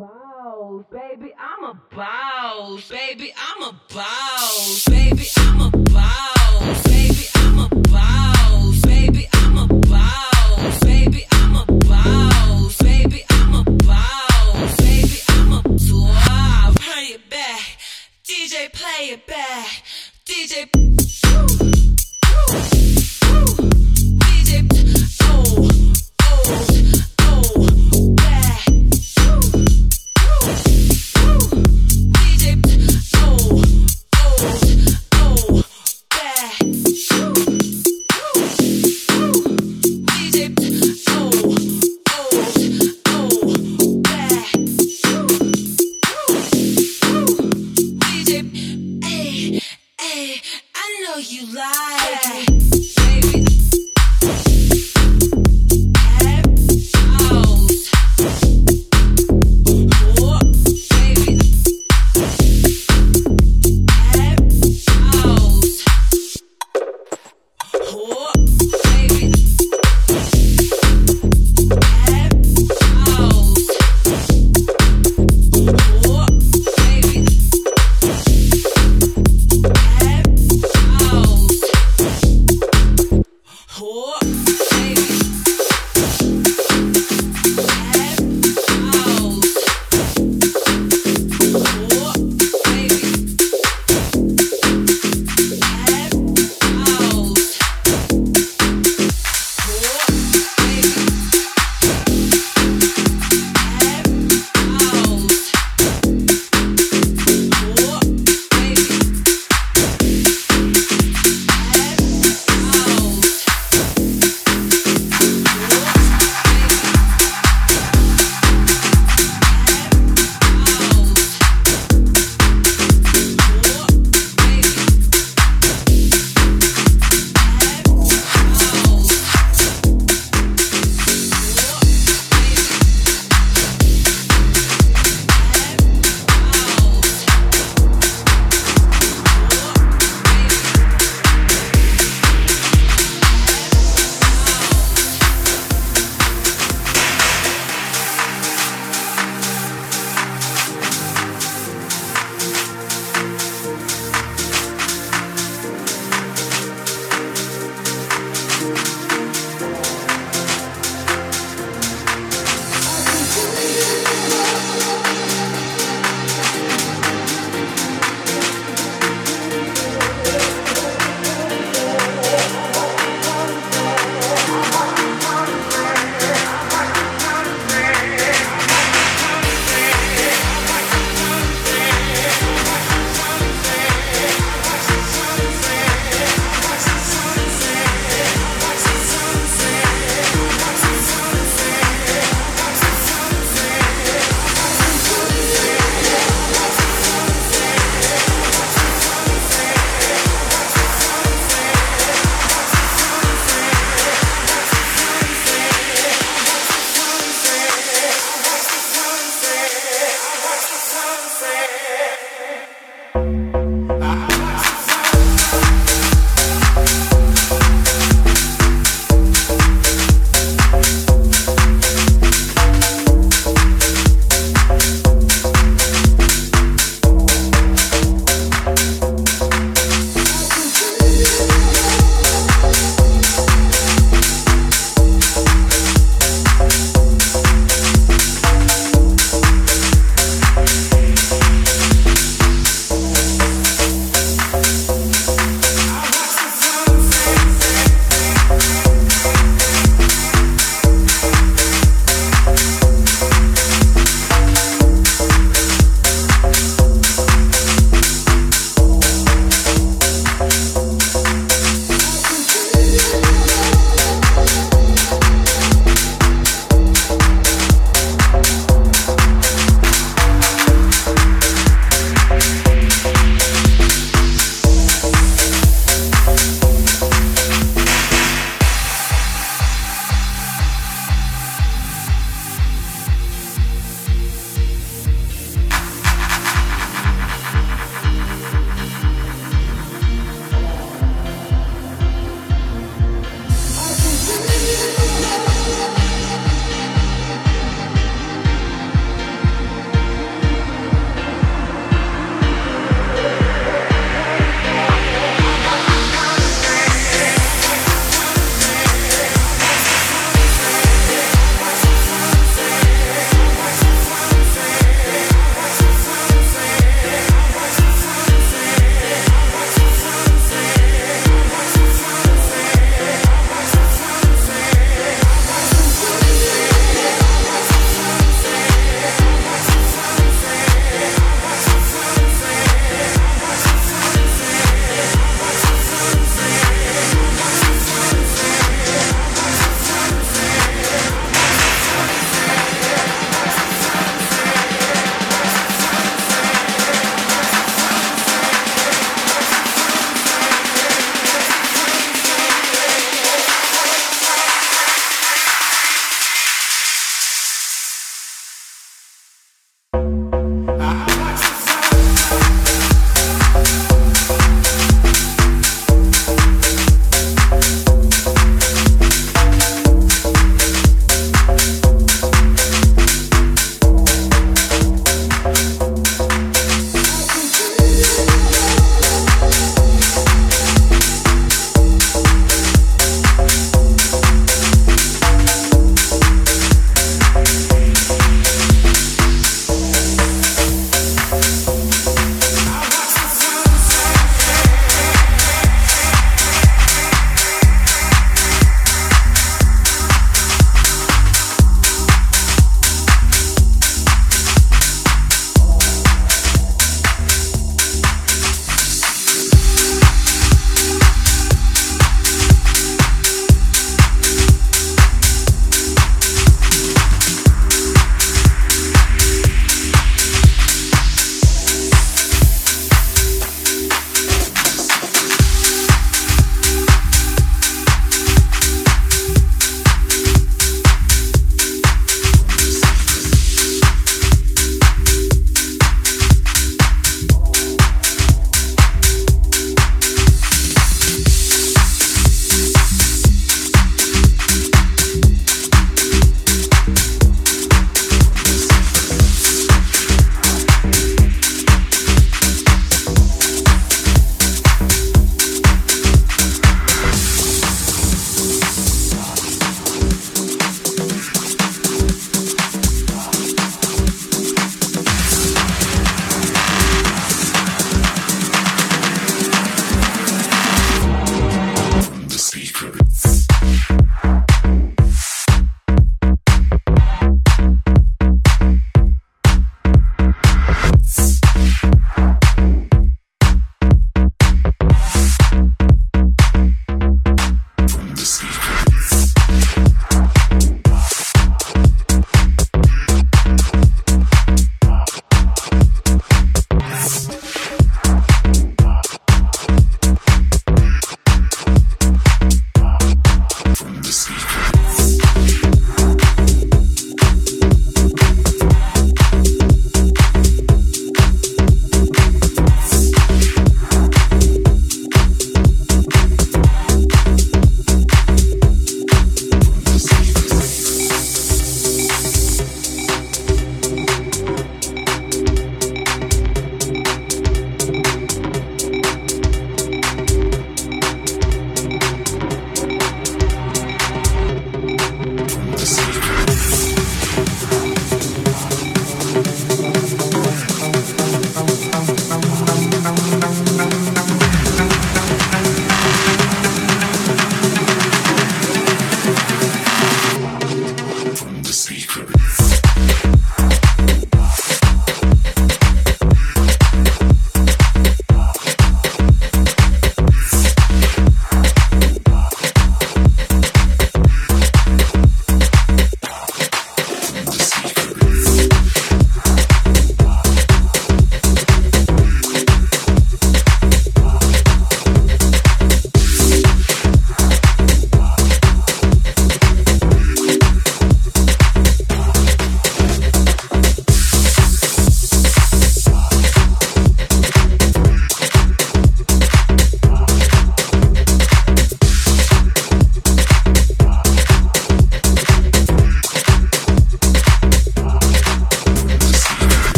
boss, 0.00 0.84
baby. 0.90 1.32
I'm 1.38 1.64
a 1.64 1.80
boss, 1.94 2.88
baby. 2.88 3.32
I'm 3.36 3.62
a 3.62 3.80
boss. 3.92 4.88
Baby. 4.88 4.99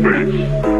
bitch. 0.00 0.71